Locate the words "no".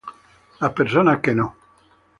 1.35-1.55